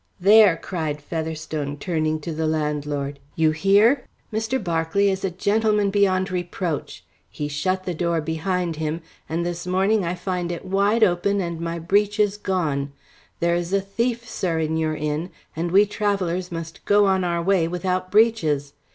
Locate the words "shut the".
7.47-7.93